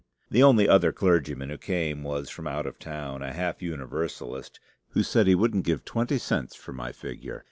The 0.31 0.41
only 0.41 0.67
other 0.67 0.91
clergyman 0.91 1.51
who 1.51 1.59
came 1.59 2.01
was 2.01 2.31
from 2.31 2.47
out 2.47 2.65
of 2.65 2.79
town 2.79 3.21
a 3.21 3.33
half 3.33 3.61
Universalist, 3.61 4.59
who 4.93 5.03
said 5.03 5.27
he 5.27 5.35
wouldn't 5.35 5.63
give 5.63 5.85
twenty 5.85 6.17
cents 6.17 6.55
for 6.55 6.73
my 6.73 6.91
figure. 6.91 7.39